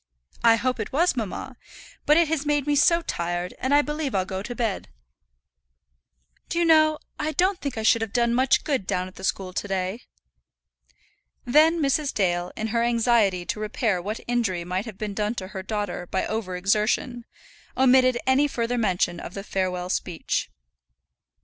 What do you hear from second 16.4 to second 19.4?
exertion, omitted any further mention of